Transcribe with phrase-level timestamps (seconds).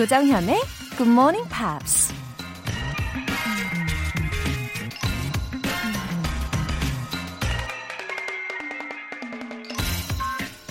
[0.00, 0.58] 조정현의
[0.96, 2.10] Good Morning Pops.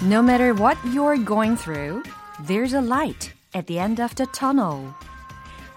[0.01, 2.01] No matter what you're going through,
[2.47, 4.95] there's a light at the end of the tunnel.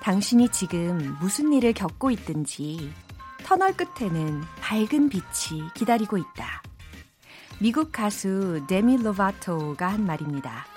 [0.01, 2.91] 당신이 지금 무슨 일을 겪고 있든지
[3.45, 6.63] 터널 끝에는 밝은 빛이 기다리고 있다.
[7.59, 10.72] 미국 가수 데미 로바토가 한 말입니다.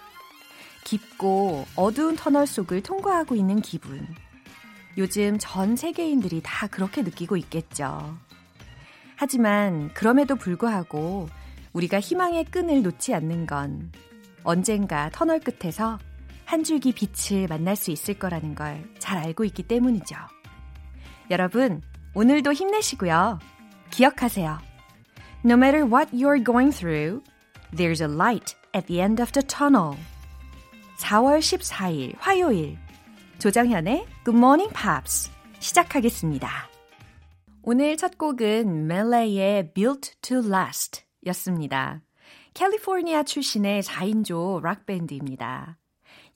[0.85, 4.07] 깊고 어두운 터널 속을 통과하고 있는 기분.
[4.97, 8.17] 요즘 전 세계인들이 다 그렇게 느끼고 있겠죠.
[9.17, 11.27] 하지만 그럼에도 불구하고
[11.73, 13.91] 우리가 희망의 끈을 놓지 않는 건
[14.43, 15.99] 언젠가 터널 끝에서
[16.45, 20.15] 한 줄기 빛을 만날 수 있을 거라는 걸 잘 알고 있기 때문이죠.
[21.29, 21.81] 여러분,
[22.13, 23.39] 오늘도 힘내시고요.
[23.91, 24.59] 기억하세요.
[25.43, 27.21] No matter what you're going through,
[27.75, 29.95] there's a light at the end of the tunnel.
[30.97, 32.77] 4월 14일 화요일
[33.39, 35.29] 조정현의 Good Morning Pops
[35.59, 36.49] 시작하겠습니다.
[37.63, 42.01] 오늘 첫 곡은 멜레의 Built to Last 였습니다.
[42.53, 45.77] 캘리포니아 출신의 4인조 락밴드입니다.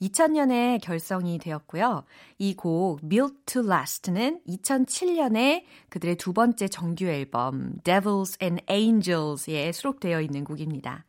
[0.02, 2.04] 2000년에 결성이 되었고요.
[2.38, 10.20] 이 곡 Built to Last는 2007년에 그들의 두 번째 정규 앨범 Devils and Angels에 수록되어
[10.20, 11.06] 있는 곡입니다.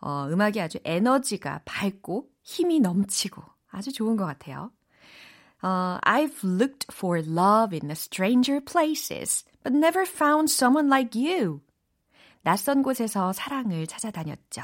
[0.00, 4.70] 어, 음악이 아주 에너지가 밝고 힘이 넘치고 아주 좋은 것 같아요.
[5.62, 11.60] Uh, I've looked for love in the stranger places, but never found someone like you.
[12.42, 14.62] 낯선 곳에서 사랑을 찾아다녔죠.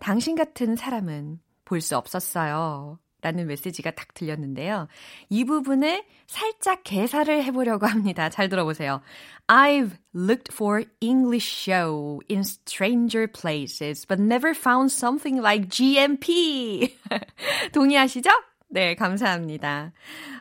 [0.00, 2.98] 당신 같은 사람은 볼 수 없었어요.
[3.20, 4.86] 라는 메시지가 딱 들렸는데요.
[5.28, 8.28] 이 부분을 살짝 개사를 해보려고 합니다.
[8.28, 9.00] 잘 들어보세요.
[9.48, 16.96] I've looked for English show in stranger places, but never found something like GMP.
[17.72, 18.30] 동의하시죠?
[18.68, 19.92] 네, 감사합니다.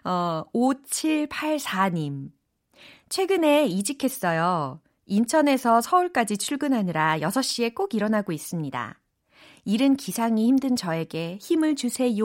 [0.03, 2.29] 어, 5784님.
[3.09, 4.81] 최근에 이직했어요.
[5.05, 8.99] 인천에서 서울까지 출근하느라 6시에 꼭 일어나고 있습니다.
[9.67, 12.15] 일은 기상이 힘든 저에게 힘을 주세요.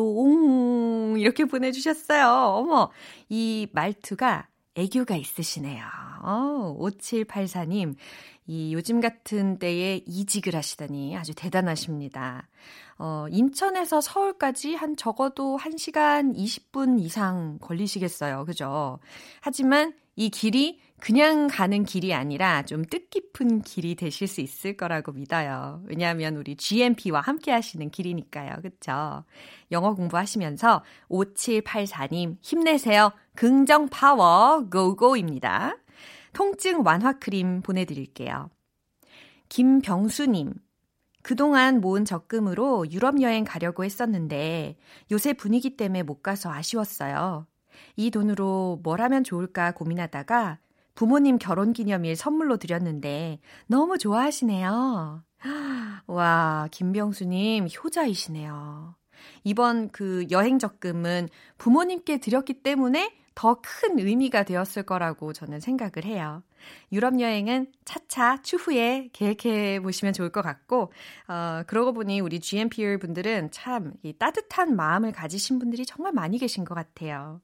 [1.18, 2.24] 이렇게 보내주셨어요.
[2.28, 2.88] 어머,
[3.28, 5.84] 이 말투가 애교가 있으시네요.
[6.22, 7.96] 어, 5784님,
[8.46, 12.48] 이 요즘 같은 때에 이직을 하시다니 아주 대단하십니다.
[12.98, 18.44] 어, 인천에서 서울까지 한 적어도 1시간 20분 이상 걸리시겠어요.
[18.44, 19.00] 그죠?
[19.40, 25.82] 하지만 이 길이 그냥 가는 길이 아니라 좀 뜻깊은 길이 되실 수 있을 거라고 믿어요.
[25.86, 28.60] 왜냐하면 우리 GMP와 함께 하시는 길이니까요.
[28.62, 29.24] 그쵸?
[29.72, 33.12] 영어 공부하시면서 5784님 힘내세요.
[33.34, 35.76] 긍정 파워 고고입니다.
[36.32, 38.50] 통증 완화 크림 보내드릴게요.
[39.48, 40.54] 김병수님.
[41.22, 44.76] 그동안 모은 적금으로 유럽 여행 가려고 했었는데
[45.10, 47.46] 요새 분위기 때문에 못 가서 아쉬웠어요.
[47.96, 50.58] 이 돈으로 뭘 하면 좋을까 고민하다가
[50.94, 55.22] 부모님 결혼 기념일 선물로 드렸는데 너무 좋아하시네요.
[56.06, 58.94] 와, 김병수님 효자이시네요.
[59.44, 61.28] 이번 그 여행 적금은
[61.58, 66.42] 부모님께 드렸기 때문에 더 큰 의미가 되었을 거라고 저는 생각을 해요.
[66.92, 70.92] 유럽 여행은 차차 추후에 계획해 보시면 좋을 것 같고,
[71.28, 76.64] 어, 그러고 보니 우리 GMPR 분들은 참 이 따뜻한 마음을 가지신 분들이 정말 많이 계신
[76.64, 77.40] 것 같아요.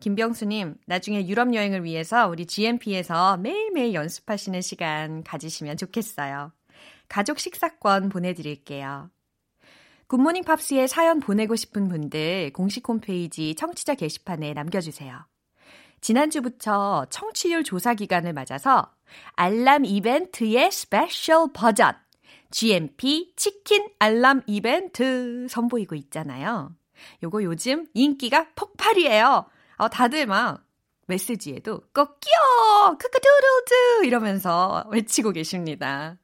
[0.00, 6.52] 김병수님, 나중에 유럽 여행을 위해서 우리 GMP에서 매일매일 연습하시는 시간 가지시면 좋겠어요.
[7.08, 9.10] 가족 식사권 보내드릴게요.
[10.08, 15.29] 굿모닝 팝스에 사연 보내고 싶은 분들 공식 홈페이지 청취자 게시판에 남겨주세요.
[16.00, 18.92] 지난주부터 청취율 조사 기간을 맞아서
[19.34, 21.94] 알람 이벤트의 스페셜 버전
[22.50, 26.74] GMP 치킨 알람 이벤트 선보이고 있잖아요.
[27.22, 29.46] 요거 요즘 인기가 폭발이에요.
[29.76, 30.64] 어, 다들 막
[31.06, 32.20] 메시지에도 꼬끼오!
[32.20, 34.06] Cock-a-doodle-doo!
[34.06, 36.18] 이러면서 외치고 계십니다.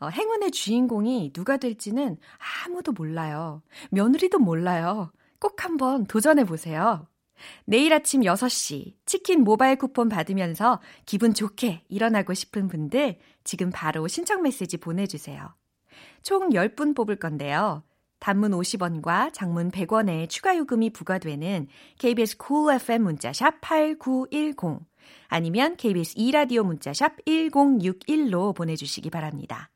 [0.00, 2.16] 어, 행운의 주인공이 누가 될지는
[2.66, 3.62] 아무도 몰라요.
[3.90, 5.12] 며느리도 몰라요.
[5.38, 7.06] 꼭 한번 도전해 보세요.
[7.64, 14.42] 내일 아침 6시 치킨 모바일 쿠폰 받으면서 기분 좋게 일어나고 싶은 분들 지금 바로 신청
[14.42, 15.54] 메시지 보내주세요.
[16.22, 17.82] 총 10분 뽑을 건데요.
[18.18, 21.66] 단문 50원과 장문 100원의 추가 요금이 부과되는
[21.98, 24.80] KBS cool FM 문자샵 8910
[25.28, 29.70] 아니면 KBS 2라디오 문자샵 1061로 보내주시기 바랍니다.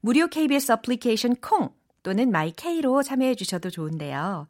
[0.00, 1.70] 무료 KBS 어플리케이션 콩
[2.04, 4.46] 또는 마이케이로 참여해 주셔도 좋은데요.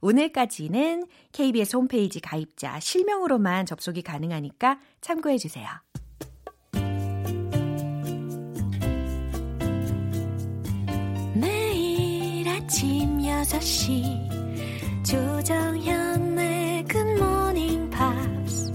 [0.00, 5.68] 오늘까지는 KBS 홈페이지 가입자 실명으로만 접속이 가능하니까 참고해 주세요.
[11.34, 14.38] 매일 아침 6시
[15.04, 18.72] 조정현의 Morning Pops.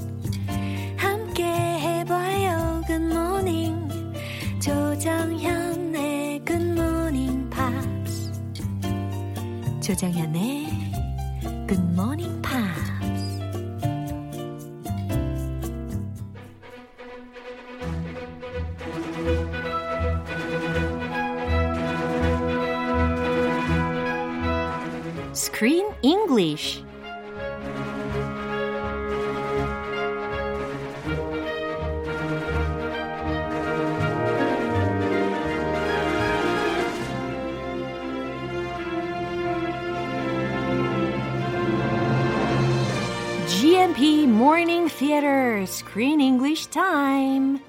[0.98, 3.90] 함께 해봐요 Morning.
[4.60, 8.32] 조정현의 Morning Pops.
[9.82, 10.83] 조정현의
[11.74, 12.78] Good Morning Pops
[25.34, 26.84] Screen English.
[44.44, 47.62] Morning Theater Screen English Time.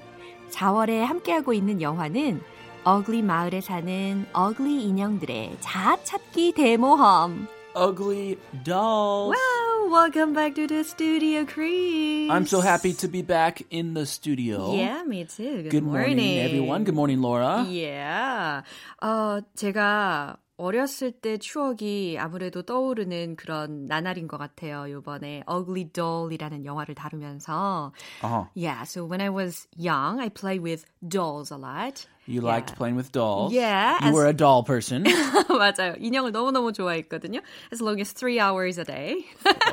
[0.49, 2.41] 4월에 함께하고 있는 영화는
[2.83, 7.47] 어글리 마을에 사는 어글리 인형들의 자아찾기 대모험.
[7.77, 9.33] ugly dolls.
[9.37, 12.29] Wow, welcome back to the studio, Chris.
[12.29, 14.75] I'm so happy to be back in the studio.
[14.75, 15.63] Yeah, me too.
[15.63, 16.83] Good, Good morning, everyone.
[16.83, 17.63] Good morning, Laura.
[17.69, 18.63] Yeah.
[19.01, 24.89] 어, 제가 어렸을 때 추억이 아무래도 떠오르는 그런 나날인 것 같아요.
[24.89, 27.91] 요번에 Ugly Doll이라는 영화를 다루면서.
[28.23, 28.45] Uh-huh.
[28.55, 32.07] Yeah, so when I was young, I played with dolls a lot.
[32.27, 33.53] You liked playing with dolls.
[33.53, 35.03] Yeah, You as- were a doll person.
[35.49, 35.95] 맞아요.
[35.99, 37.41] 인형을 너무너무 좋아했거든요.
[37.71, 39.25] As long as three hours a day.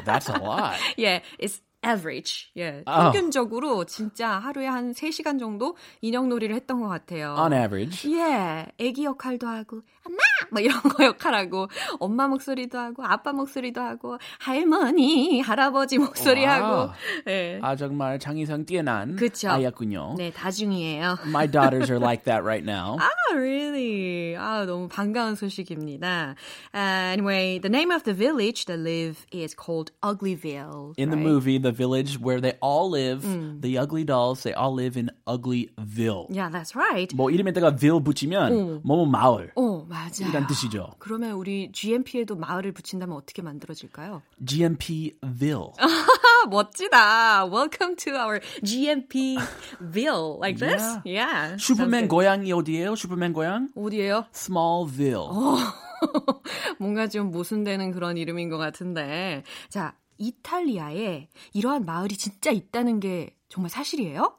[0.04, 0.76] That's a lot.
[0.98, 2.52] yeah, it's average.
[2.56, 2.82] 예.
[2.86, 3.10] 아.
[3.10, 7.34] 평균적으로 진짜 하루에 한 3시간 정도 인형 놀이를 했던 것 같아요.
[7.38, 8.06] On average.
[8.12, 10.18] 예, 애기 역할도 하고, 엄마!
[10.50, 11.68] 막 이런 거 역할하고,
[12.00, 16.54] 엄마 목소리도 하고, 아빠 목소리도 하고, 할머니, 할아버지 목소리 와.
[16.54, 16.92] 하고,
[17.28, 17.58] 예.
[17.62, 19.48] 아 정말 창의성 뛰어난 그쵸.
[19.50, 20.14] 아이였군요.
[20.18, 21.18] 네, 다중이에요.
[21.26, 22.98] My daughters are like that right now.
[22.98, 24.34] 아, really?
[24.36, 26.34] 아, 너무 반가운 소식입니다.
[26.74, 30.94] Uh, anyway, the name of the village they live is called Uglyville.
[30.98, 31.26] In the right?
[31.26, 33.22] movie, the village where they all live,
[33.62, 36.26] the ugly dolls, they all live in Uglyville.
[36.30, 37.14] Yeah, that's right.
[37.14, 40.30] 뭐 이름에다가 ville 붙이면 뭐뭐 마을 어, 맞아요.
[40.30, 40.88] 이란 뜻이죠.
[40.98, 44.22] 그러면 우리 GMP에도 마을을 붙인다면 어떻게 만들어질까요?
[44.46, 45.72] GMPville.
[45.78, 45.86] 아,
[46.48, 47.44] 멋지다.
[47.44, 50.38] Welcome to our GMPville.
[50.40, 50.82] Like this?
[51.04, 51.56] Yeah.
[51.58, 52.08] 슈퍼맨 sounds good.
[52.08, 52.96] 고향이 어디예요?
[52.96, 53.68] 슈퍼맨 고향?
[53.76, 54.24] 어디예요?
[54.32, 55.28] Smallville.
[56.80, 59.44] 뭔가 좀 모순되는 그런 이름인 것 같은데.
[59.68, 64.38] 자, 이탈리아에 이러한 마을이 진짜 있다는 게 정말 사실이에요?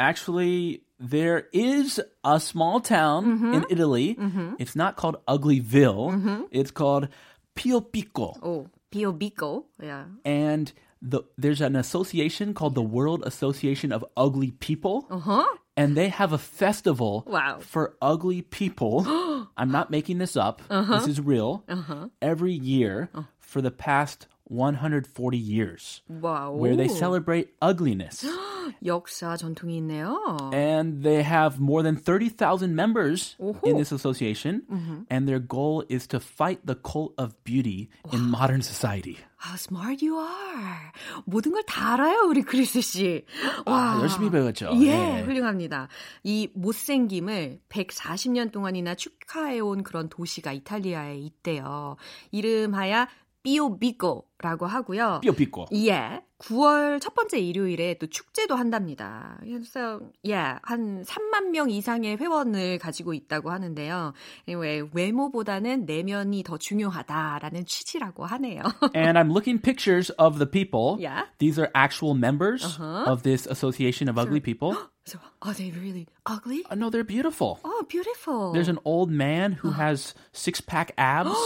[0.00, 3.54] Actually, there is a small town mm-hmm.
[3.54, 4.14] in Italy.
[4.14, 4.54] Mm-hmm.
[4.58, 6.10] It's not called Uglyville.
[6.12, 6.42] Mm-hmm.
[6.50, 7.08] It's called
[7.54, 8.38] Piopico.
[8.42, 9.64] Oh, Piopico.
[9.82, 10.04] Yeah.
[10.24, 10.72] And
[11.02, 15.06] the, there's an association called the World Association of Ugly People.
[15.10, 15.44] Uh-huh.
[15.76, 17.58] And they have a festival wow.
[17.60, 19.04] for ugly people.
[19.56, 20.62] I'm not making this up.
[20.70, 20.98] Uh-huh.
[20.98, 21.64] This is real.
[21.68, 22.08] Uh-huh.
[22.22, 23.24] Every year uh.
[23.40, 26.57] for the past 140 years, 와우.
[26.57, 28.25] where they celebrate ugliness.
[28.85, 30.17] 역사 전통이 있네요.
[30.53, 33.77] and they have more than 30,000 members in 오호.
[33.77, 34.61] this association,
[35.09, 39.17] and their goal is to fight the cult of beauty in modern society.
[39.37, 40.91] How smart you are.
[41.25, 43.25] 모든 걸 다 알아요, 우리 크리스 씨.
[43.65, 44.71] 아, 열심히 배웠죠.
[44.81, 45.21] 예, 네.
[45.23, 45.87] 훌륭합니다.
[46.23, 51.95] 이 못생김을 140년 동안이나 축하해온 그런 도시가 이탈리아에 있대요.
[52.31, 53.07] 이름하야
[53.44, 55.20] 삐오비고라고 하고요.
[55.22, 55.66] 삐오삐꼬.
[55.74, 56.22] 예.
[56.38, 59.38] 9월 첫 번째 일요일에 또 축제도 한답니다.
[59.40, 64.12] 그래서 예, 한 3만 명 이상의 회원을 가지고 있다고 하는데요.
[64.48, 68.62] 왜 외모보다는 내면이 더 중요하다라는 취지라고 하네요.
[68.94, 70.96] And I'm looking pictures of the people.
[71.00, 71.24] Yeah.
[71.38, 73.04] These are actual members Uh-huh.
[73.10, 74.76] of this association of ugly people.
[75.06, 76.64] So, are they really ugly?
[76.70, 77.60] Uh, no, they're beautiful.
[77.64, 78.52] Oh, beautiful.
[78.52, 81.36] There's an old man who has six pack abs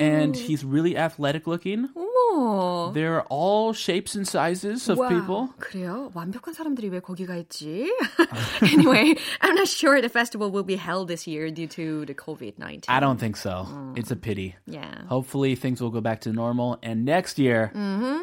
[0.00, 1.88] and he's really athletic looking.
[1.94, 2.92] 어머.
[2.94, 5.48] They're all shapes and sizes of 와, people.
[5.58, 6.10] 그래요?
[6.14, 7.90] 완벽한 사람들이 왜 거기 가 있지?
[8.62, 12.84] anyway, I'm not sure the festival will be held this year due to the COVID-19.
[12.88, 13.66] I don't think so.
[13.96, 14.56] It's a pity.
[14.66, 15.04] Yeah.
[15.08, 17.70] Hopefully things will go back to normal and next year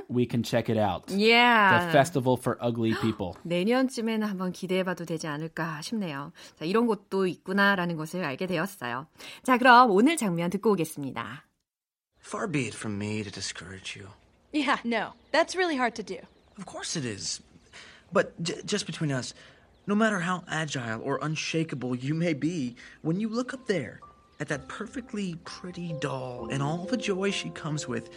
[0.10, 1.08] we can check it out.
[1.08, 1.92] The Yeah.
[1.92, 3.34] festival for ugly people.
[3.44, 6.32] 내년쯤에는 한번 기대해봐도 되지 않을까 싶네요.
[6.58, 9.06] 자, 이런 곳도 있구나라는 것을 알게 되었어요.
[9.44, 11.46] 자, 그럼 오늘 장면 듣고 오겠습니다.
[12.25, 14.09] Far be it from me to discourage you.
[14.51, 16.17] Yeah, no, that's really hard to do.
[16.57, 17.43] Of course it is.
[18.13, 19.35] But j- just between us,
[19.87, 24.01] no matter how agile or unshakable you may be, when you look up there
[24.41, 28.09] at that perfectly pretty doll and all the joy she comes with,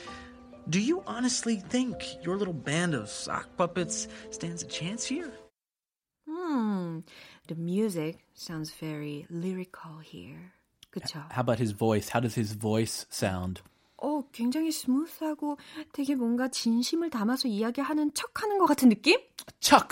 [0.69, 5.33] do you honestly think your little band of sock puppets stands a chance here?
[6.25, 6.99] Hmm,
[7.49, 10.53] the music sounds very lyrical here.
[10.95, 11.29] 그쵸?
[11.29, 12.07] How about his voice?
[12.09, 13.59] How does his voice sound?
[14.01, 15.57] 어, 굉장히 smooth하고
[15.91, 19.19] 되게 뭔가 진심을 담아서 이야기하는 척 하는 것 같은 느낌?
[19.59, 19.88] 척.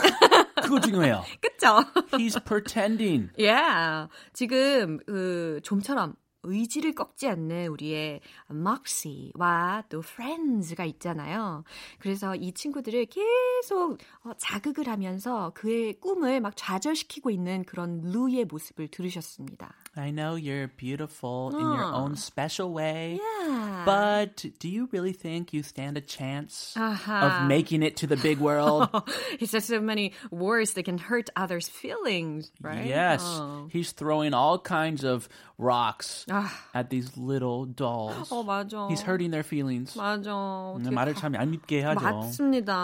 [0.62, 1.24] 그거 중요해요.
[1.41, 1.77] 그쵸?
[2.17, 3.29] He's pretending.
[3.38, 4.07] yeah.
[4.33, 6.15] 지금 그 좀처럼
[6.47, 8.21] 의지를 꺾지 않는 우리의
[8.51, 11.63] Moxy와 또 Friends가 있잖아요.
[12.00, 18.88] 그래서 이 친구들을 계속 어, 자극을 하면서 그의 꿈을 막 좌절시키고 있는 그런 루이의 모습을
[18.89, 19.74] 들으셨습니다.
[19.97, 21.92] I know you're beautiful in your 어.
[21.95, 23.19] own special way.
[23.21, 23.83] Yeah.
[23.85, 27.42] But do you really think you stand a chance 아하.
[27.42, 28.88] of making it to the big world?
[29.40, 32.87] He says so many words that can hurt others' feelings, right?
[32.87, 33.21] Yes.
[33.25, 33.69] 어.
[33.73, 35.28] He's throwing all kinds of
[35.59, 38.30] rocks 아, at these little dolls.
[38.30, 38.88] 어 맞아.
[38.88, 39.97] He's hurting their feelings.
[39.99, 40.30] 맞아.
[40.30, 42.00] 음, 어떻게 말을 가- 참 얄밉게 하죠.
[42.00, 42.75] 맞습니다.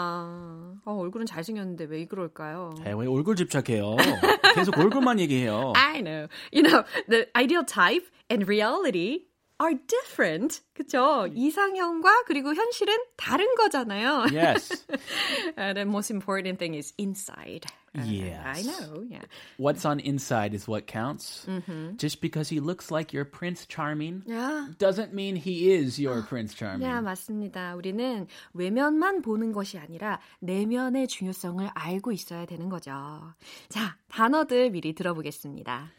[0.85, 2.73] 어, 얼굴은 잘생겼는데 왜 그럴까요?
[2.85, 3.95] 에, 왜 얼굴 집착해요?
[4.55, 5.73] 계속 얼굴만 얘기해요.
[5.75, 6.27] I know.
[6.51, 9.26] You know, the ideal type and reality
[9.60, 10.60] are different.
[10.74, 11.28] 그쵸?
[11.32, 14.26] 이상형과 그리고 현실은 다른 거잖아요.
[14.32, 14.84] Yes.
[15.56, 17.66] Uh, the most important thing is inside.
[17.94, 18.66] Uh, I Yes.
[18.66, 19.22] know, yeah.
[19.58, 21.46] What's on inside is what counts.
[21.96, 24.68] Just because he looks like your Prince Charming Yeah.
[24.78, 26.88] doesn't mean he is your Prince Charming.
[26.88, 27.76] 네, 맞습니다.
[27.76, 32.90] 우리는 외면만 보는 것이 아니라 내면의 중요성을 알고 있어야 되는 거죠.
[33.68, 35.92] 자, 단어들 미리 들어보겠습니다.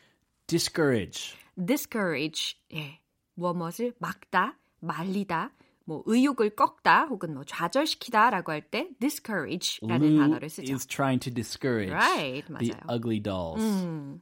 [0.54, 1.36] Discourage.
[1.58, 3.00] discourage, 예,
[3.34, 5.52] 무엇을 막다, 말리다,
[5.86, 10.72] 뭐 의욕을 꺾다 혹은 뭐 좌절시키다라고 할 때 discourage라는 Lou 단어를 쓰죠.
[10.74, 12.84] is trying to discourage Right, the 맞아요.
[12.88, 13.64] ugly dolls.
[13.64, 14.22] 음,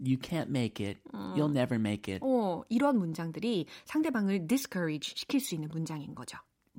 [0.00, 0.98] You can't make it.
[1.36, 2.24] You'll never make it.
[2.24, 6.38] 어, 이런 문장들이 상대방을 discourage 시킬 수 있는 문장인 거죠.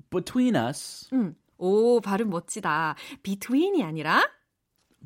[0.10, 2.96] Between us, 음, 오, 발음 멋지다.
[3.22, 4.22] between이 아니라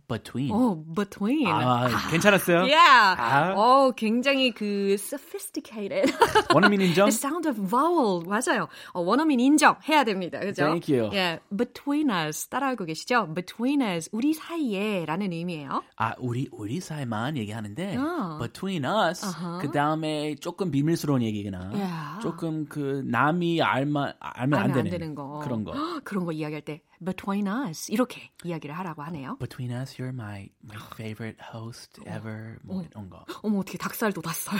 [0.07, 0.51] between.
[0.51, 1.47] 어, between.
[1.47, 2.59] 아, 괜찮았어요?
[2.59, 3.15] Yeah.
[3.21, 3.53] 아.
[3.55, 6.11] 어, 굉장히 그 sophisticated.
[6.55, 7.09] 원어민 인정?
[7.09, 8.23] The sound of vowel.
[8.25, 8.67] 맞아요.
[8.93, 10.39] 어, 원어민 인정해야 됩니다.
[10.39, 10.63] 그죠?
[10.63, 11.09] Thank you.
[11.13, 12.47] 예, between us.
[12.47, 13.33] 따라하고 계시죠?
[13.33, 14.09] between us.
[14.11, 15.83] 우리 사이에 라는 의미예요.
[15.97, 18.37] 아, 우리 우리 사이만 얘기하는데 아.
[18.41, 19.57] between us 아하.
[19.59, 22.21] 그 다음에 조금 비밀스러운 얘기거나 Yeah.
[22.21, 25.39] 조금 그 남이 알면 알면 안 알면 안 되는, 되는 거.
[25.43, 25.71] 그런 거.
[26.03, 27.91] 그런 거 이야기할 때 between us.
[27.91, 29.37] 이렇게 이야기를 하라고 하네요.
[29.39, 32.57] Between us, you're my my favorite host ever.
[32.63, 33.25] 뭐 이런 거.
[33.43, 34.59] 어머, 어떻게 닭살 돋았어요.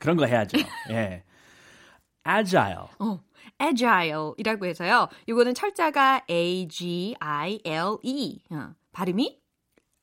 [0.00, 0.58] 그런 거 해야죠.
[0.90, 1.24] 예.
[2.28, 2.88] Agile.
[2.98, 3.20] 어,
[3.60, 5.08] agile이라고 해서요.
[5.26, 7.62] 이거는 철자가 A-G-I-L-E.
[8.50, 9.39] 어, 발음이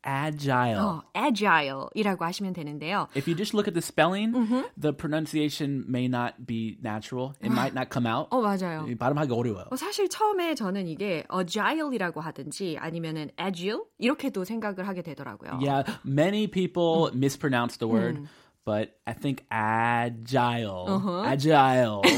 [0.07, 0.79] Agile.
[0.81, 3.07] 어, agile이라고 하시면 되는데요.
[3.17, 4.33] If you just look at the spelling,
[4.77, 7.35] the pronunciation may not be natural.
[7.41, 8.27] It might not come out.
[8.31, 8.85] 어, 맞아요.
[8.89, 9.67] 이 발음하기 어려워요.
[9.71, 15.61] 어, 사실 처음에 저는 이게 agile이라고 하든지 아니면은 agile 이렇게도 생각을 하게 되더라고요.
[15.62, 18.27] Yeah, many people mispronounce the word,
[18.67, 20.87] but I think agile,
[21.27, 22.01] agile.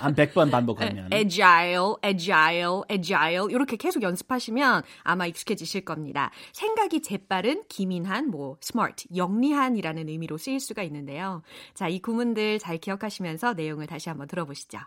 [0.00, 1.12] 한 100번 반복하면.
[1.12, 6.30] agile, agile, agile 이렇게 계속 연습하시면 아마 익숙해지실 겁니다.
[6.52, 11.42] 생각이 재빠른, 기민한, 뭐 smart, 영리한이라는 의미로 쓰일 수가 있는데요.
[11.74, 14.78] 자, 이 구문들 잘 기억하시면서 내용을 다시 한번 들어보시죠.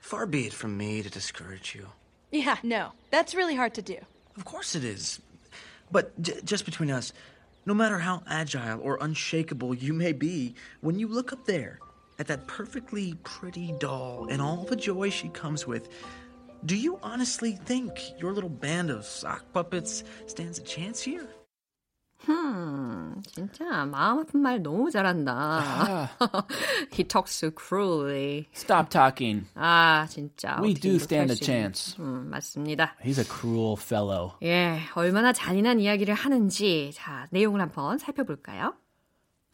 [0.00, 1.88] Far be it from me to discourage you.
[2.32, 3.98] Yeah, no, that's really hard to do.
[4.36, 5.20] Of course it is.
[5.90, 7.12] But j- just between us,
[7.65, 11.79] no matter how agile or unshakable you may be, when you look up there
[12.19, 15.89] at that perfectly pretty doll and all the joy she comes with,
[16.65, 21.27] do you honestly think your little band of sock puppets stands a chance here?
[23.39, 26.09] 음, 진짜 마음 아픈 말 너무 잘한다.
[26.93, 28.47] He talks so cruelly.
[28.55, 29.47] Stop talking.
[29.55, 30.59] 아, 진짜.
[30.61, 31.95] We do stand 할 a chance.
[31.99, 32.95] 음, 맞습니다.
[33.03, 34.33] He's a cruel fellow.
[34.43, 38.75] 예, 얼마나 잔인한 이야기를 하는지, 자, 내용을 한번 살펴볼까요?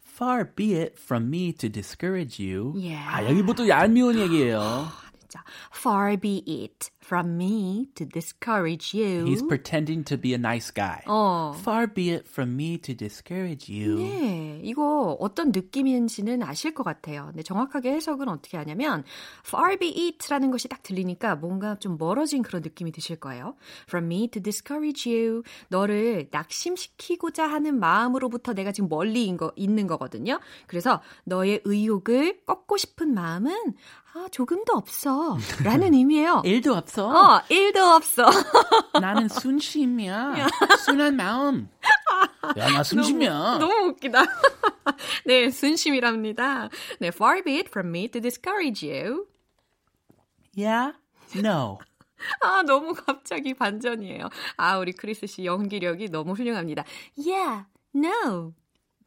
[0.06, 2.74] Far be it from me to discourage you.
[2.76, 3.08] Yeah.
[3.08, 4.88] 아, 여기부터 얄미운 얘기예요.
[5.18, 5.42] 진짜.
[5.74, 9.26] Far be it from me to discourage you.
[9.26, 11.02] He's pretending to be a nice guy.
[11.08, 11.56] 어.
[11.58, 13.98] Far be it from me to discourage you.
[13.98, 17.26] 네, 이거 어떤 느낌인지는 아실 것 같아요.
[17.32, 19.04] 근데 정확하게 해석은 어떻게 하냐면
[19.44, 23.56] far be it라는 것이 딱 들리니까 뭔가 좀 멀어진 그런 느낌이 드실 거예요.
[23.88, 25.42] From me to discourage you.
[25.70, 30.40] 너를 낙심시키고자 하는 마음으로부터 내가 지금 멀리 인 거, 있는 거거든요.
[30.68, 33.74] 그래서 너의 의욕을 꺾고 싶은 마음은
[34.14, 35.38] 아, 조금도 없어.
[35.64, 36.42] 라는 의미예요.
[36.44, 36.99] 일도 없어.
[37.08, 38.26] 어, 일도 없어.
[39.00, 40.48] 나는 순심이야.
[40.86, 41.70] 순한 마음.
[42.58, 43.58] 야, 나 순심이야.
[43.60, 44.24] 너무 웃기다.
[45.26, 46.70] 네, 순심이랍니다.
[47.00, 49.28] 네, far be it from me to discourage you.
[50.56, 50.94] Yeah?
[51.36, 51.80] No.
[52.42, 54.30] 아, 너무 갑자기 반전이에요.
[54.58, 56.84] 아, 우리 크리스 씨 연기력이 너무 훌륭합니다.
[57.18, 57.66] Yeah,
[57.96, 58.54] no.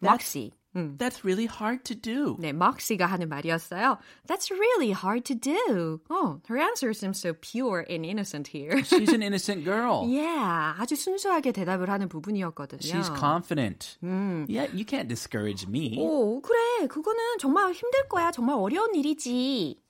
[0.01, 0.53] 럭시.
[0.78, 2.38] That's really hard to do.
[2.40, 3.98] 네, Moxie가 하는 말이었어요.
[4.28, 6.02] That's really hard to do.
[6.08, 8.84] Oh, her answer seems so pure and innocent here.
[8.84, 10.06] She's an innocent girl.
[10.08, 12.82] yeah, 아주 순수하게 대답을 하는 부분이었거든요.
[12.82, 13.98] She's confident.
[14.04, 15.98] Yeah, you can't discourage me.
[15.98, 16.86] 오, 그래.
[16.88, 18.30] 그거는 정말 힘들 거야.
[18.30, 19.82] 정말 어려운 일이지.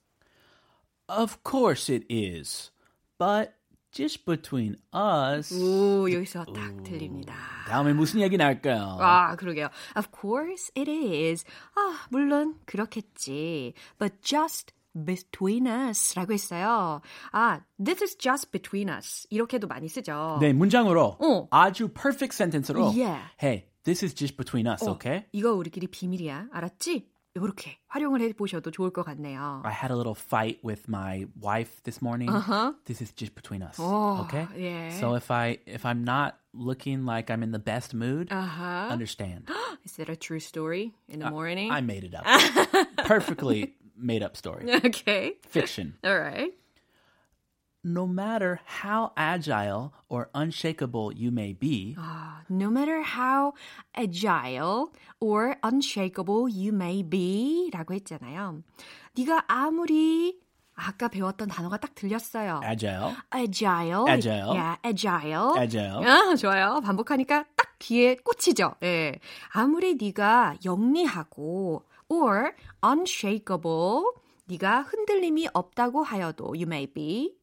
[1.10, 2.70] Of course it is.
[3.18, 3.52] But
[3.93, 5.53] just between us.
[5.53, 7.35] 오, 여기서 딱 들립니다.
[7.67, 8.97] 다음에 무슨 얘기 나올까요?
[8.99, 9.69] 아, 그러게요.
[9.95, 11.45] Of course it is.
[11.75, 13.73] 아, 물론 그렇겠지.
[13.99, 14.73] But just
[15.05, 17.01] between us 라고 했어요.
[17.31, 19.27] 아, this is just between us.
[19.29, 20.37] 이렇게도 많이 쓰죠.
[20.41, 21.47] 네, 문장으로 어.
[21.51, 23.21] 아주 perfect sentence로 Yeah.
[23.41, 25.25] Hey, this is just between us, okay?
[25.31, 26.47] 이거 우리끼리 비밀이야.
[26.51, 27.12] 알았지?
[27.34, 29.62] 이렇게 활용을 해보셔도 좋을 것 같네요.
[29.64, 32.30] I had a little fight with my wife this morning.
[32.30, 32.72] Uh-huh.
[32.86, 33.76] This is just between us.
[33.78, 34.48] Oh, okay?
[34.56, 34.90] yeah.
[34.98, 38.88] So if I if I'm not looking like I'm in the best mood, Uh-huh.
[38.90, 39.48] understand.
[39.84, 41.70] Is that a true story in the morning?
[41.70, 42.26] I made it up.
[43.06, 44.66] Perfectly made up story.
[44.84, 45.34] okay.
[45.46, 45.94] Fiction.
[46.04, 46.50] All right.
[47.85, 51.95] No matter how agile or unshakable you may be,
[52.49, 53.53] No matter how
[53.93, 58.63] agile or unshakable you may be 라고 했잖아요.
[59.15, 60.39] 네가 아무리
[60.75, 62.61] 아까 배웠던 단어가 딱 들렸어요.
[62.63, 64.05] agile, agile.
[64.09, 64.53] Agile.
[64.55, 65.53] Yeah, agile.
[65.57, 66.79] agile, 아, 좋아요.
[66.81, 68.75] 반복하니까 딱 귀에 꽂히죠.
[68.83, 69.19] 예.
[69.53, 74.03] 아무리 네가 영리하고 or unshakable
[74.45, 77.35] 네가 흔들림이 없다고 하여도 you may be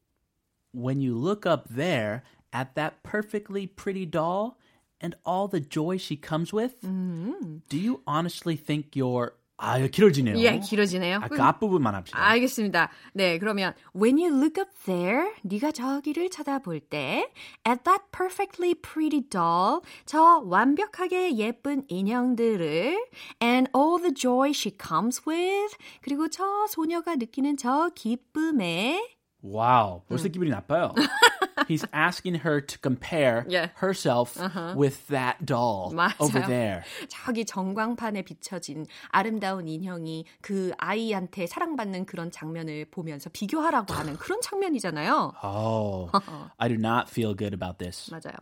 [0.73, 4.57] when you look up there at that perfectly pretty doll
[5.01, 10.37] and all the joy she comes with, do you honestly think you're 아, 이거 길어지네요.
[10.39, 11.19] 예, 길어지네요.
[11.21, 12.19] 아까 앞부분만 합시다.
[12.19, 12.89] 알겠습니다.
[13.13, 17.31] 네, 그러면 when you look up there, 네가 저기를 쳐다볼 때
[17.65, 22.97] at that perfectly pretty doll, 저 완벽하게 예쁜 인형들을
[23.41, 28.99] and all the joy she comes with, 그리고 저 소녀가 느끼는 저 기쁨에
[29.41, 30.93] 와우, 벌써 기분이 나빠요.
[31.67, 33.71] He's asking her to compare Yeah.
[33.81, 34.37] herself
[34.75, 36.13] with that doll 맞아요.
[36.19, 36.83] over there.
[37.09, 45.33] 저기 전광판에 비춰진 아름다운 인형이 그 아이한테 사랑받는 그런 장면을 보면서 비교하라고 하는 그런 장면이잖아요.
[45.43, 46.11] Oh,
[46.59, 48.11] I do not feel good about this.
[48.11, 48.37] 맞아요.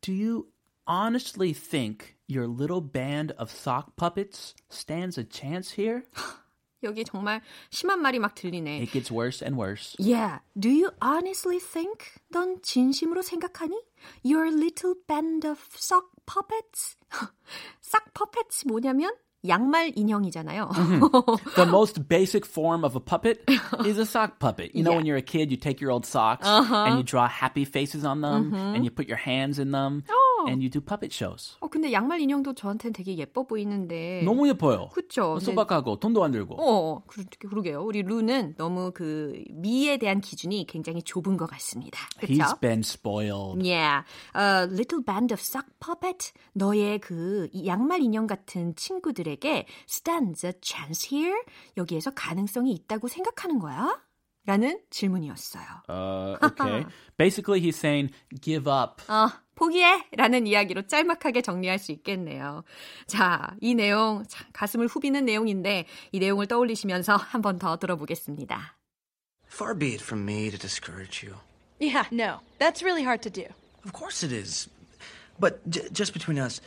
[0.00, 0.46] Do you
[0.86, 6.04] honestly think your little band of sock puppets stands a chance here?
[6.82, 8.80] 여기 정말 심한 말이 막 들리네.
[8.82, 9.96] It gets worse and worse.
[9.98, 10.40] Yeah.
[10.58, 12.04] Do you honestly think?
[12.30, 13.74] 넌 진심으로 생각하니?
[14.22, 16.96] Your little band of sock puppets?
[17.80, 19.10] sock puppets 뭐냐면
[19.46, 20.68] 양말 인형이잖아요.
[21.54, 23.44] The most basic form of a puppet
[23.86, 24.74] is a sock puppet.
[24.74, 24.96] You know, Yeah.
[24.98, 28.20] when you're a kid, you take your old socks and you draw happy faces on
[28.22, 30.02] them and you put your hands in them
[30.47, 31.55] And you do puppet shows.
[31.59, 34.21] 어, 근데 양말 인형도 저한테는 되게 예뻐 보이는데.
[34.23, 34.89] 너무 예뻐요.
[34.93, 35.33] 그쵸.
[35.35, 36.55] 근데- 소박하고 돈도 안 들고.
[36.59, 37.81] 어, 그러, 그러게요.
[37.83, 41.99] 우리 루는 너무 그 미에 대한 기준이 굉장히 좁은 것 같습니다.
[42.21, 42.59] He's 그렇죠?
[42.59, 43.61] been spoiled.
[43.67, 44.03] Yeah,
[44.35, 46.31] a little band of sock puppet.
[46.53, 51.37] 너의 그이 양말 인형 같은 친구들에게 stands a chance here.
[51.77, 53.99] 여기에서 가능성이 있다고 생각하는 거야?
[54.45, 55.63] 라는 질문이었어요.
[55.87, 56.85] Uh, okay.
[57.17, 58.09] Basically, he's saying,
[58.41, 59.01] give up.
[59.07, 59.29] 어,
[59.60, 60.04] 포기해!
[60.12, 62.62] 라는 이야기로 짤막하게 정리할 수 있겠네요.
[63.06, 68.76] 자, 이 내용, 참 가슴을 후비는 내용인데, 이 내용을 떠올리시면서 한 번 더 들어보겠습니다.
[69.48, 71.36] Far be it from me to discourage you.
[71.80, 72.40] Yeah, no.
[72.58, 73.46] That's really hard to do.
[73.84, 74.68] Of course it is.
[75.38, 76.60] But j- just between us,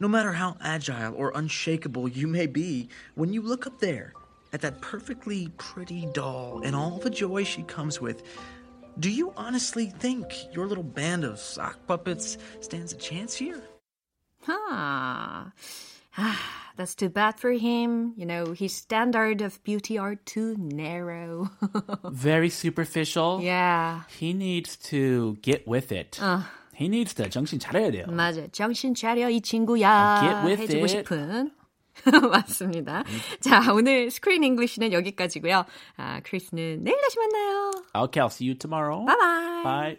[0.00, 4.14] no matter how agile or unshakable you may be, when you look up there
[4.52, 8.22] at that perfectly pretty doll and all the joy she comes with,
[8.98, 13.62] do you honestly think your little band of sock puppets stands a chance here?
[14.48, 15.52] Ah.
[16.18, 18.12] Ah, that's too bad for him.
[18.16, 21.48] You know, his standard of beauty are too narrow.
[22.04, 23.40] Very superficial.
[23.40, 24.02] yeah.
[24.18, 26.20] He needs to get with it.
[26.74, 28.06] He needs to 정신 차려야 돼요.
[28.08, 28.46] 맞아.
[28.52, 30.20] 정신 차려 이 친구야.
[30.20, 30.88] Get with 해주고 it.
[31.08, 31.50] 싶은.
[32.31, 33.03] 맞습니다.
[33.41, 35.65] 자, 오늘 Screen English는 여기까지고요.
[35.97, 37.71] 아, 크리스는 내일 다시 만나요.
[37.95, 39.05] Okay, I'll see you tomorrow.
[39.05, 39.63] Bye bye.
[39.63, 39.97] Bye.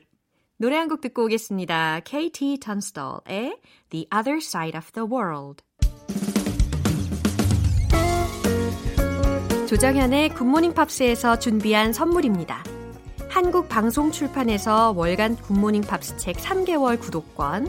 [0.61, 2.01] 노래 한 곡 듣고 오겠습니다.
[2.01, 3.59] KT Tunstall의
[3.91, 5.63] The Other Side of the World.
[9.69, 12.65] 조정현의 굿모닝 팝스에서 준비한 선물입니다.
[13.29, 17.69] 한국 방송 출판에서 월간 굿모닝 팝스 책 3개월 구독권,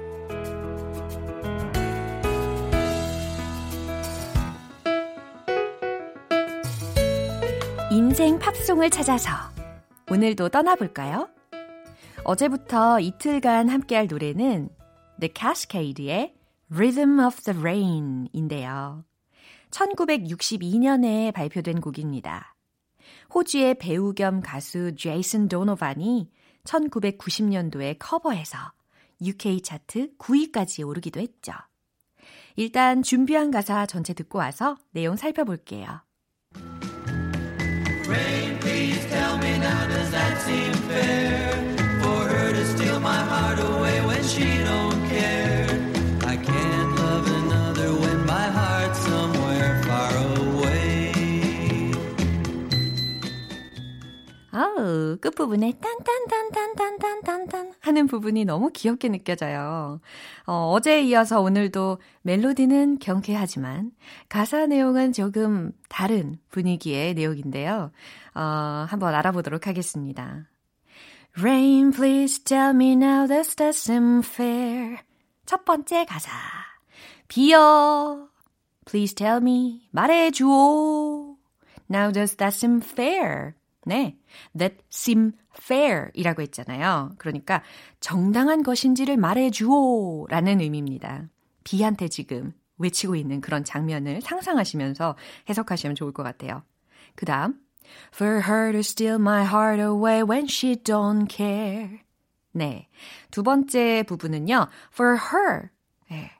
[8.11, 9.31] 인생 팝송을 찾아서
[10.11, 11.29] 오늘도 떠나볼까요?
[12.25, 14.67] 어제부터 이틀간 함께할 노래는
[15.21, 16.35] The Cascades의
[16.69, 19.05] Rhythm of the Rain인데요.
[19.69, 22.57] 1962년에 발표된 곡입니다.
[23.33, 26.29] 호주의 배우 겸 가수 제이슨 도노반이
[26.65, 28.57] 1990년도에 커버해서
[29.21, 31.53] UK 차트 9위까지 오르기도 했죠.
[32.57, 36.01] 일단 준비한 가사 전체 듣고 와서 내용 살펴볼게요.
[38.11, 41.51] Rain, please tell me now, does that seem fair?
[42.01, 43.70] For her to steal my heart away
[55.21, 59.99] 끝부분에 딴딴딴딴딴딴딴 하는 부분이 너무 귀엽게 느껴져요.
[60.45, 63.91] 어, 어제에 이어서 오늘도 멜로디는 경쾌하지만
[64.29, 67.91] 가사 내용은 조금 다른 분위기의 내용인데요.
[68.33, 68.41] 어,
[68.87, 70.47] 한번 알아보도록 하겠습니다.
[71.37, 74.97] Rain, please tell me now this doesn't fair.
[75.45, 76.31] 첫 번째 가사.
[77.27, 78.27] 비어.
[78.85, 79.87] Please tell me.
[79.91, 81.37] 말해주오.
[81.89, 83.55] Now does that seem fair?
[83.85, 84.17] 네.
[84.57, 87.13] That seem fair 이라고 했잖아요.
[87.17, 87.63] 그러니까
[87.99, 91.27] 정당한 것인지를 말해주오 라는 의미입니다.
[91.63, 95.15] 비한테 지금 외치고 있는 그런 장면을 상상하시면서
[95.49, 96.63] 해석하시면 좋을 것 같아요.
[97.15, 97.59] 그 다음,
[98.13, 101.99] For her to steal my heart away when she don't care.
[102.53, 102.87] 네.
[103.29, 105.69] 두 번째 부분은요, For her.
[106.09, 106.31] 네.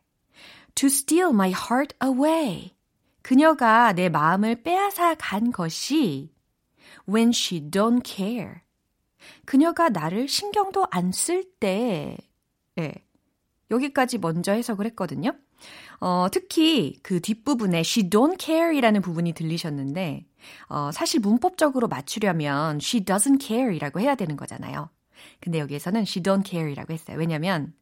[0.75, 2.75] To steal my heart away.
[3.21, 6.32] 그녀가 내 마음을 빼앗아 간 것이
[7.08, 8.62] when she don't care.
[9.45, 12.17] 그녀가 나를 신경도 안 쓸 때,
[12.80, 12.93] 예.
[13.69, 15.32] 여기까지 먼저 해석을 했거든요.
[15.99, 20.25] 어, 특히 그 뒷부분에 she don't care 이라는 부분이 들리셨는데,
[20.69, 24.89] 어, 사실 문법적으로 맞추려면 she doesn't care 이라고 해야 되는 거잖아요.
[25.39, 27.17] 근데 여기에서는 she don't care 이라고 했어요.
[27.17, 27.73] 왜냐면,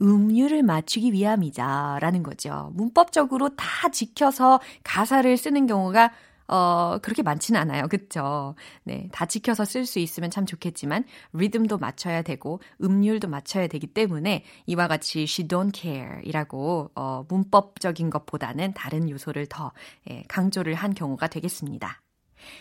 [0.00, 2.70] 음률을 맞추기 위함이자 라는 거죠.
[2.74, 6.12] 문법적으로 다 지켜서 가사를 쓰는 경우가
[6.48, 7.88] 어, 그렇게 많지는 않아요.
[7.88, 8.54] 그쵸?
[8.84, 9.08] 네.
[9.12, 14.88] 다 지켜서 쓸 수 있으면 참 좋겠지만, 리듬도 맞춰야 되고, 음률도 맞춰야 되기 때문에, 이와
[14.88, 19.72] 같이 she don't care 이라고, 어, 문법적인 것보다는 다른 요소를 더,
[20.10, 22.02] 예, 강조를 한 경우가 되겠습니다.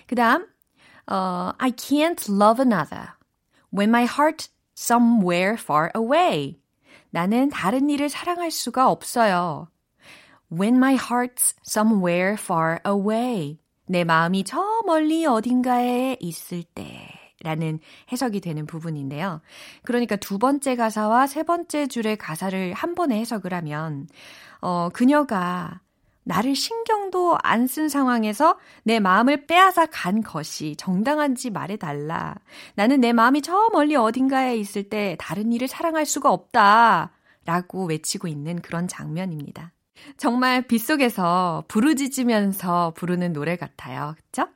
[0.07, 0.47] 그 다음,
[1.07, 3.13] 어, I can't love another
[3.73, 6.59] when my heart somewhere far away.
[7.11, 9.69] 나는 다른 일을 사랑할 수가 없어요.
[10.51, 13.59] When my heart's somewhere far away.
[13.87, 17.09] 내 마음이 저 멀리 어딘가에 있을 때
[17.43, 17.79] 라는
[18.11, 19.41] 해석이 되는 부분인데요.
[19.83, 24.07] 그러니까 두 번째 가사와 세 번째 줄의 가사를 한 번에 해석을 하면,
[24.61, 25.81] 어, 그녀가
[26.23, 32.35] 나를 신경도 안 쓴 상황에서 내 마음을 빼앗아 간 것이 정당한지 말해달라.
[32.75, 37.11] 나는 내 마음이 저 멀리 어딘가에 있을 때 다른 일을 사랑할 수가 없다.
[37.45, 39.71] 라고 외치고 있는 그런 장면입니다.
[40.17, 44.15] 정말 빗속에서 부르짖으면서 부르는 노래 같아요.
[44.17, 44.47] 그쵸?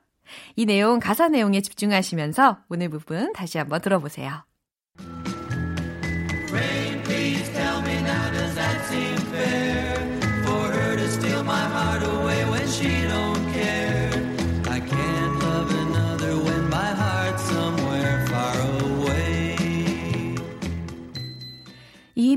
[0.56, 4.44] 이 내용, 가사 내용에 집중하시면서 오늘 부분 다시 한번 들어보세요.
[6.52, 6.89] Rain,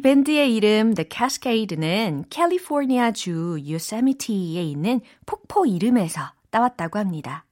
[0.03, 7.45] 밴드의 이름 The Cascades는 캘리포니아주 요세미티에 있는 폭포 이름에서 따왔다고 합니다.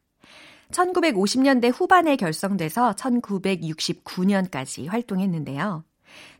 [0.71, 5.85] 1950년대 후반에 결성돼서 1969년까지 활동했는데요.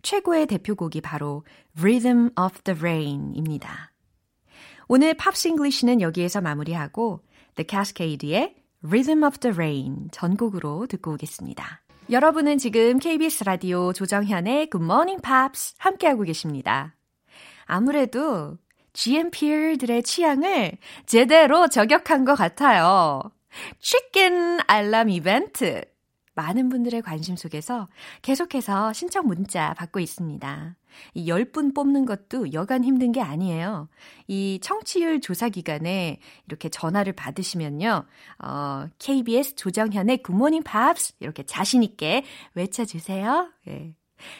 [0.01, 1.45] 최고의 대표곡이 바로
[1.79, 3.93] Rhythm of the Rain입니다.
[4.89, 7.21] 오늘 Pops English는 여기에서 마무리하고
[7.55, 11.80] The Cascades의 Rhythm of the Rain 전곡으로 듣고 오겠습니다.
[12.09, 16.95] 여러분은 지금 KBS 라디오 조정현의 Good Morning Pops 함께하고 계십니다.
[17.65, 18.57] 아무래도
[18.93, 20.73] GMP들의 취향을
[21.05, 23.31] 제대로 저격한 것 같아요.
[23.79, 25.90] 치킨 알람 이벤트.
[26.33, 27.87] 많은 분들의 관심 속에서
[28.21, 30.75] 계속해서 신청 문자 받고 있습니다.
[31.13, 33.89] 이 10분 뽑는 것도 여간 힘든 게 아니에요.
[34.27, 38.05] 이 청취율 조사 기간에 이렇게 전화를 받으시면요.
[38.43, 42.23] 어, KBS 조정현의 굿모닝 팝스 이렇게 자신 있게
[42.55, 43.51] 외쳐 주세요.
[43.67, 43.93] 예.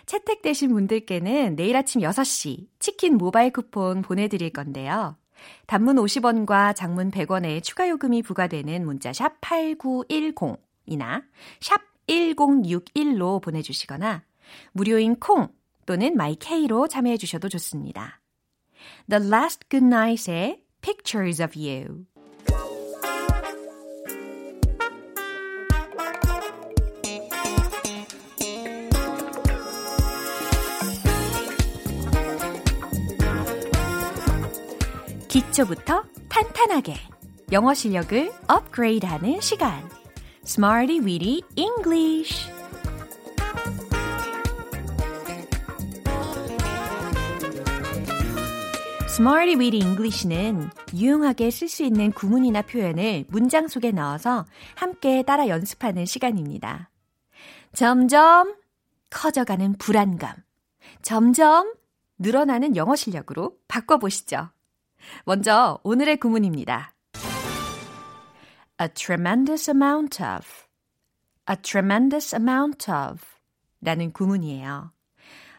[0.05, 5.17] 채택되신 분들께는 내일 아침 6시 치킨 모바일 쿠폰 보내 드릴 건데요.
[5.65, 11.23] 단문 50원과 장문 100원의 추가 요금이 부과되는 문자 샵 8910 이나
[11.59, 14.23] 샵 1061로 보내주시거나
[14.73, 15.49] 무료인 콩
[15.85, 18.21] 또는 마이케이로 참여해 주셔도 좋습니다.
[19.09, 22.05] The Last Good Night의 Pictures of You
[35.27, 36.95] 기초부터 탄탄하게
[37.53, 40.00] 영어 실력을 업그레이드하는 시간
[40.43, 42.49] Smarty Weedy English
[49.05, 56.05] Smarty Weedy English는 유용하게 쓸 수 있는 구문이나 표현을 문장 속에 넣어서 함께 따라 연습하는
[56.07, 56.89] 시간입니다.
[57.73, 58.55] 점점
[59.11, 60.35] 커져가는 불안감,
[61.03, 61.71] 점점
[62.17, 64.49] 늘어나는 영어 실력으로 바꿔보시죠.
[65.25, 66.95] 먼저 오늘의 구문입니다.
[68.81, 70.47] A tremendous amount of,
[71.47, 73.21] a tremendous amount of
[73.79, 74.91] 라는 구문이에요.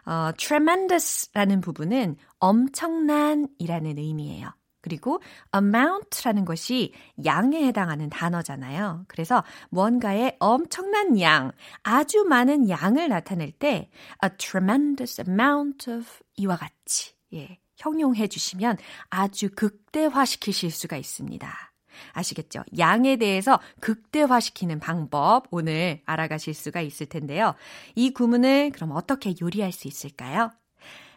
[0.07, 4.51] 어, tremendous라는 부분은 엄청난이라는 의미예요.
[4.81, 5.23] 그리고
[5.55, 6.93] amount라는 것이
[7.25, 9.05] 양에 해당하는 단어잖아요.
[9.07, 11.53] 그래서 뭔가의 엄청난 양,
[11.85, 13.89] 아주 많은 양을 나타낼 때
[14.25, 16.05] a tremendous amount of
[16.37, 18.79] 이와 같이 예, 형용해 주시면
[19.11, 21.72] 아주 극대화시키실 수가 있습니다.
[22.13, 22.63] 아시겠죠?
[22.79, 27.55] 양에 대해서 극대화시키는 방법 오늘 알아가실 수가 있을 텐데요.
[27.95, 30.51] 이 구문을 그럼 어떻게 요리할 수 있을까요?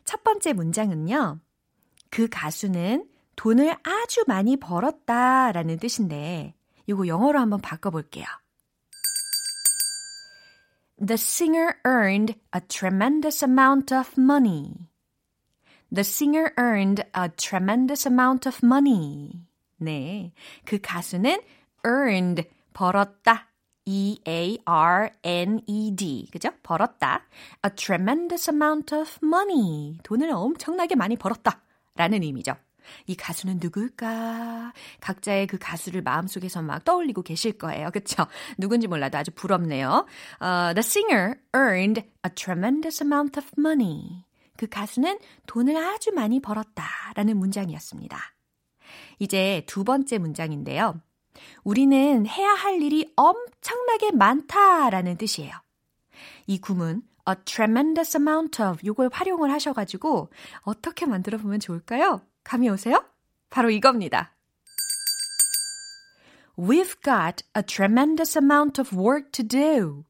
[0.04, 1.40] 첫 번째 문장은요.
[2.10, 6.54] 그 가수는 돈을 아주 많이 벌었다 라는 뜻인데
[6.88, 8.26] 이거 영어로 한번 바꿔볼게요.
[10.98, 14.88] The singer earned a tremendous amount of money.
[15.94, 19.46] The singer earned a tremendous amount of money.
[19.86, 20.34] 네.
[20.66, 21.42] 그 가수는
[21.86, 23.48] earned, 벌었다.
[23.86, 24.60] E-A-R-N-E-D.
[26.32, 26.50] 그죠?
[26.64, 27.24] 벌었다.
[27.64, 29.98] A tremendous amount of money.
[30.04, 31.62] 돈을 엄청나게 많이 벌었다.
[31.96, 32.56] 라는 의미죠.
[33.08, 34.74] 이 가수는 누굴까?
[35.02, 37.92] 각자의 그 가수를 마음속에서 막 떠올리고 계실 거예요.
[37.92, 38.26] 그쵸?
[38.58, 40.06] 누군지 몰라도 아주 부럽네요.
[40.42, 44.26] Uh, the singer earned a tremendous amount of money.
[44.58, 46.86] 그 가수는 돈을 아주 많이 벌었다.
[47.16, 48.35] 라는 문장이었습니다.
[49.20, 51.00] 이제 두 번째 문장인데요.
[51.64, 55.54] 우리는 해야 할 일이 엄청나게 많다라는 뜻이에요.
[56.48, 60.30] 이 구문 a tremendous amount of 요걸 활용을 하셔가지고
[60.62, 62.22] 어떻게 만들어 보면 좋을까요?
[62.44, 63.04] 감이 오세요?
[63.50, 64.32] 바로 이겁니다.
[66.58, 70.06] We've got a tremendous amount of work to do.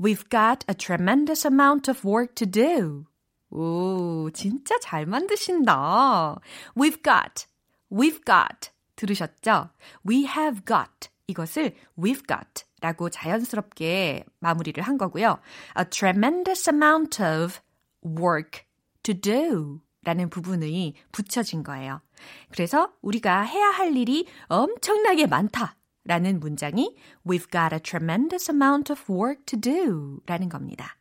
[0.00, 3.04] We've got a tremendous amount of work to do.
[3.50, 6.40] 오, 진짜 잘 만드신다.
[6.74, 7.46] We've got,
[7.94, 8.70] we've got.
[8.96, 9.70] 들으셨죠?
[10.08, 11.08] We have got.
[11.26, 15.38] 이것을 we've got 라고 자연스럽게 마무리를 한 거고요.
[15.78, 17.60] A tremendous amount of
[18.04, 18.62] work
[19.02, 22.02] to do 라는 부분이 붙여진 거예요.
[22.50, 26.94] 그래서 우리가 해야 할 일이 엄청나게 많다 라는 문장이
[27.26, 30.96] We've got a tremendous amount of work to do 라는 겁니다.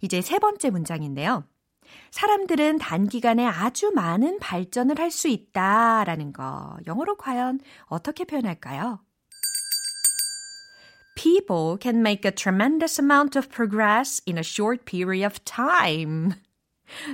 [0.00, 1.44] 이제 세 번째 문장인데요.
[2.10, 6.76] 사람들은 단기간에 아주 많은 발전을 할 수 있다 라는 거.
[6.86, 9.00] 영어로 과연 어떻게 표현할까요?
[11.16, 16.30] People can make a tremendous amount of progress in a short period of time.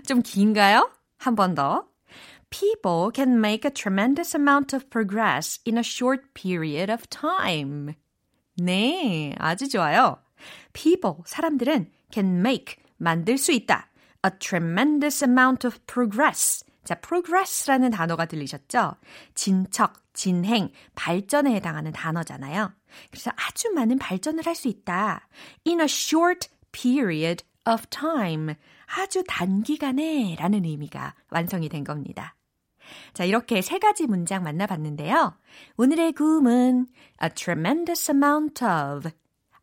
[0.06, 0.90] 좀 긴가요?
[1.18, 1.88] 한 번 더.
[2.50, 7.94] People can make a tremendous amount of progress in a short period of time.
[8.56, 10.18] 네, 아주 좋아요.
[10.72, 13.88] People, 사람들은 can make, 만들 수 있다.
[14.24, 16.64] A tremendous amount of progress.
[16.84, 18.96] 자, progress라는 단어가 들리셨죠?
[19.34, 22.72] 진척, 진행, 발전에 해당하는 단어잖아요.
[23.10, 25.26] 그래서 아주 많은 발전을 할 수 있다.
[25.66, 28.54] In a short period of time.
[28.86, 32.36] 아주 단기간에 라는 의미가 완성이 된 겁니다.
[33.14, 35.34] 자, 이렇게 세 가지 문장 만나봤는데요.
[35.78, 36.86] 오늘의 구음은
[37.22, 39.10] a tremendous amount of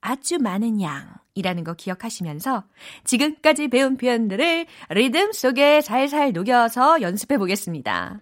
[0.01, 2.63] 아주 많은 양 이라는 거 기억하시면서
[3.05, 8.19] 지금까지 배운 표현들을 리듬 속에 살살 녹여서 연습해 보겠습니다.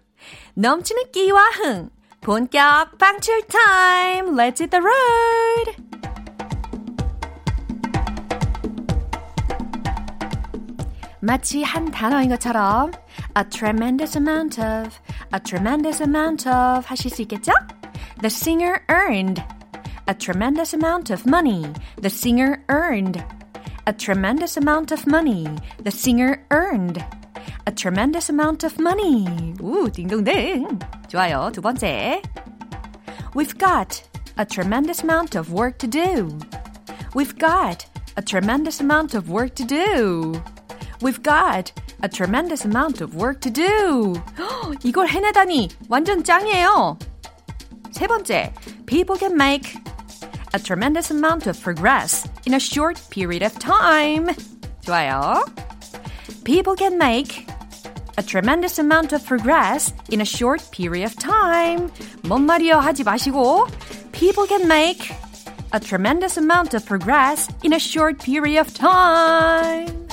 [0.54, 4.26] 넘치는 끼와 흥, 본격 방출 타임!
[4.36, 5.90] Let's hit the road!
[11.22, 12.92] 마치 한 단어인 것처럼
[13.36, 14.98] a tremendous amount of,
[15.34, 17.52] a tremendous amount of 하실 수 있겠죠?
[18.20, 19.42] The singer earned
[20.07, 21.65] a tremendous amount of money.
[21.97, 23.23] The singer earned
[23.87, 25.47] a tremendous amount of money.
[25.83, 27.03] The singer earned
[27.67, 29.25] a tremendous amount of money.
[29.59, 30.79] 우, 딩동댕.
[31.07, 31.51] 좋아요.
[31.51, 32.21] 두 번째.
[33.33, 34.01] We've got
[34.37, 36.37] a tremendous amount of work to do.
[37.13, 37.85] We've got
[38.17, 40.41] a tremendous amount of work to do.
[41.01, 44.15] We've got a tremendous amount of work to do.
[44.83, 46.97] 이걸 해내다니 완전 짱이에요.
[47.91, 48.53] 세 번째,
[48.85, 49.75] people can make
[50.53, 54.29] a tremendous amount of progress in a short period of time.
[54.81, 55.43] 좋아요.
[56.43, 57.47] People can make
[58.17, 61.89] a tremendous amount of progress in a short period of time.
[62.23, 63.67] 뭔 말이요 하지 마시고
[64.11, 65.11] people can make
[65.73, 70.07] a tremendous amount of progress in a short period of time.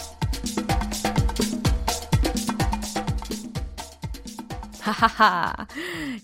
[4.81, 5.67] 하하하.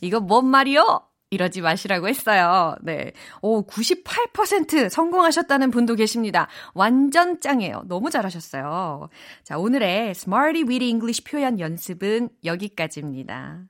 [0.01, 1.03] 이거 뭔 말이요?
[1.34, 2.76] 이러지 마시라고 했어요.
[2.82, 3.12] 네.
[3.42, 6.48] 오, 98% 성공하셨다는 분도 계십니다.
[6.74, 7.84] 완전 짱이에요.
[7.88, 9.10] 너무 잘하셨어요.
[9.44, 13.64] 자, 오늘의 Smarty Weedy English 표현 연습은 여기까지입니다.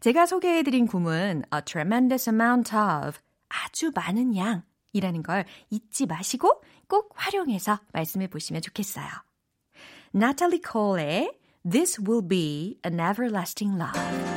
[0.00, 7.12] 제가 소개해드린 구문 a tremendous amount of 아주 많은 양 이라는 걸 잊지 마시고 꼭
[7.14, 9.06] 활용해서 말씀해 보시면 좋겠어요.
[10.14, 14.31] Natalie Cole의 This Will Be an Everlasting Love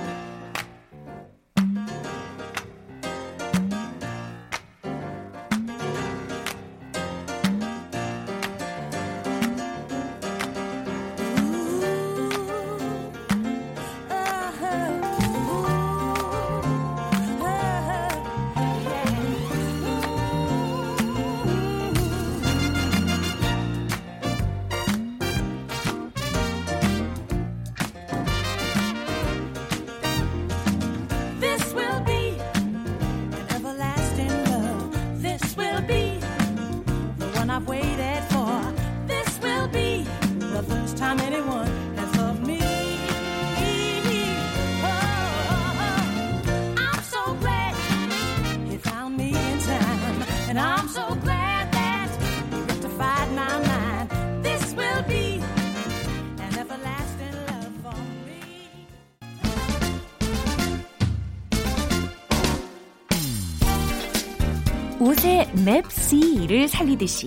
[65.26, 67.26] 옷의 맵시를 살리듯이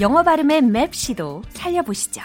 [0.00, 2.22] 영어 발음의 맵시도 살려보시죠.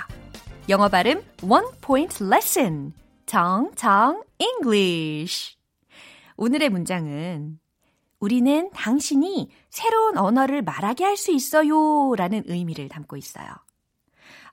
[0.70, 2.94] 영어 발음 원 포인트 레슨
[3.26, 5.58] 정정 English
[6.38, 7.60] 오늘의 문장은
[8.22, 13.48] 우리는 당신이 새로운 언어를 말하게 할 수 있어요 라는 의미를 담고 있어요.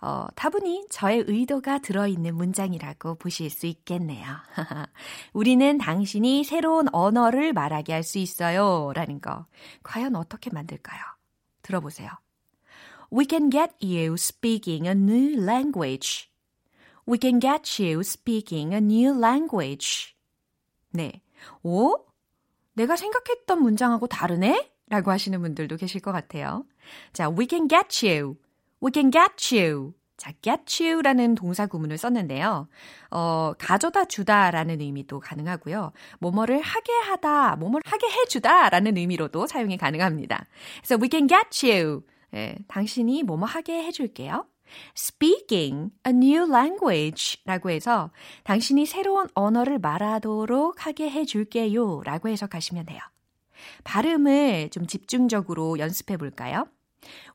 [0.06, 4.24] 어, 다분히 저의 의도가 들어있는 문장이라고 보실 수 있겠네요.
[5.32, 8.92] 우리는 당신이 새로운 언어를 말하게 할 수 있어요.
[8.94, 9.46] 라는 거.
[9.82, 11.00] 과연 어떻게 만들까요?
[11.62, 12.08] 들어보세요.
[13.12, 16.30] We can get you speaking a new language.
[17.08, 20.14] We can get you speaking a new language.
[20.92, 21.20] 네.
[21.64, 22.06] 오?
[22.74, 24.70] 내가 생각했던 문장하고 다르네?
[24.88, 26.64] 라고 하시는 분들도 계실 것 같아요.
[27.12, 28.36] 자, we can get you.
[28.86, 29.94] We can get you.
[30.16, 32.68] 자, get you라는 동사 구문을 썼는데요.
[33.10, 35.90] 어, 가져다 주다라는 의미도 가능하고요.
[36.20, 40.46] 뭐뭐를 하게 하다, 뭐뭐를 하게 해주다 라는 의미로도 사용이 가능합니다.
[40.78, 42.02] 그래서 we can get you.
[42.34, 44.46] 예, 당신이 뭐뭐 하게 해줄게요.
[44.96, 48.12] speaking a new language 라고 해서
[48.44, 53.00] 당신이 새로운 언어를 말하도록 하게 해줄게요 라고 해석하시면 돼요.
[53.82, 56.66] 발음을 좀 집중적으로 연습해 볼까요?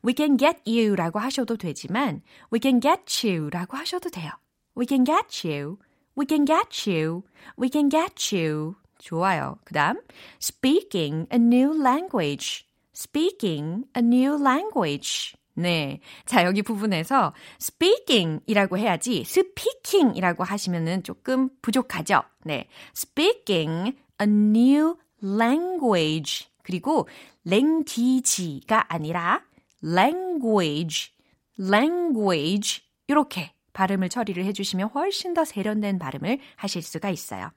[0.04, 4.30] We can get you 라고 하셔도 되지만 we can get you 라고 하셔도 돼요.
[4.76, 5.78] We can get you.
[6.16, 7.22] We can get you.
[7.58, 8.74] We can get you.
[8.98, 9.58] 좋아요.
[9.64, 10.00] 그 다음
[10.40, 12.66] speaking a new language.
[12.94, 15.34] speaking a new language.
[15.54, 16.00] 네.
[16.24, 22.22] 자, 여기 부분에서 speaking 이라고 해야지 speaking 이라고 하시면은 조금 부족하죠?
[22.44, 22.68] 네.
[22.96, 26.48] speaking a new language.
[26.62, 27.08] 그리고
[27.44, 29.42] 랭귀지가 아니라
[29.84, 31.12] language,
[31.58, 37.50] language 이렇게 발음을 처리를 해주시면 훨씬 더 세련된 발음을 하실 수가 있어요.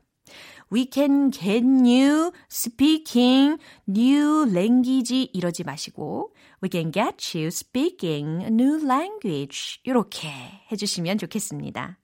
[0.74, 3.58] We can get new speaking
[3.88, 10.30] new language 이러지 마시고 We can get you speaking new language 이렇게
[10.72, 12.00] 해주시면 좋겠습니다.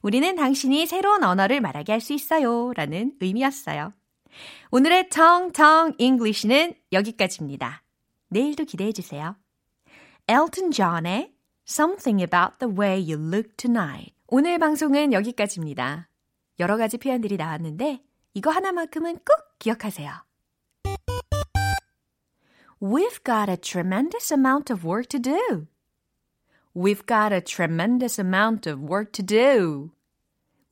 [0.00, 3.92] 우리는 당신이 새로운 언어를 말하게 할 수 있어요 라는 의미였어요.
[4.70, 7.82] 오늘의 텅텅 English는 여기까지입니다.
[8.28, 9.36] 내일도 기대해 주세요.
[10.28, 11.32] Elton John의
[11.68, 14.12] Something About the Way You Look Tonight.
[14.26, 16.08] 오늘 방송은 여기까지입니다.
[16.58, 18.02] 여러 가지 표현들이 나왔는데
[18.34, 20.12] 이거 하나만큼은 꼭 기억하세요.
[22.82, 25.68] We've got a tremendous amount of work to do.
[26.74, 29.92] We've got a tremendous amount of work to do.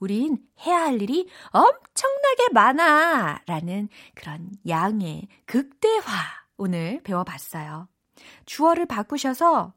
[0.00, 3.42] 우린 해야 할 일이 엄청나게 많아.
[3.46, 6.10] 라는 그런 양의 극대화
[6.56, 7.86] 오늘 배워봤어요.
[8.46, 9.74] 주어를 바꾸셔서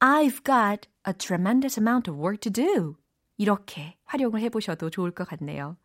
[0.00, 2.96] I've got a tremendous amount of work to do.
[3.36, 5.76] 이렇게 활용을 해보셔도 좋을 것 같네요.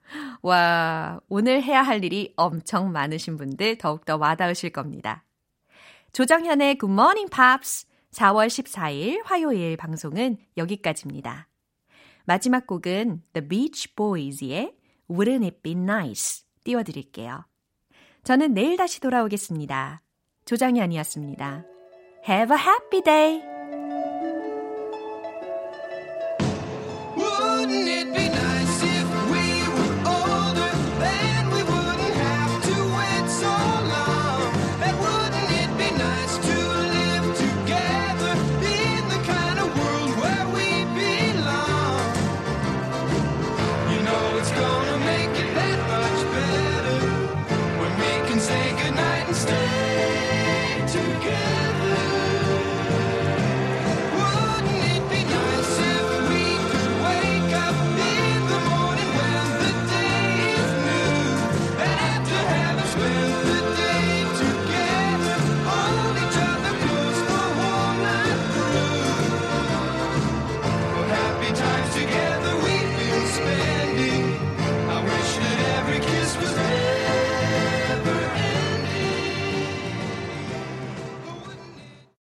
[0.41, 5.25] 와, 오늘 해야 할 일이 엄청 많으신 분들 더욱더 와닿으실 겁니다.
[6.13, 11.47] 조정현의 Good Morning Pops 4월 14일 화요일 방송은 여기까지입니다.
[12.25, 14.75] 마지막 곡은 The Beach Boys의
[15.09, 17.45] Wouldn't It Be Nice 띄워드릴게요.
[18.23, 20.01] 저는 내일 다시 돌아오겠습니다.
[20.45, 21.78] 조정현이었습니다.
[22.21, 23.41] Have a happy day!